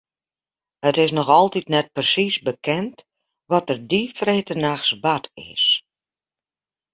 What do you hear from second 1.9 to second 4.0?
persiis bekend wat der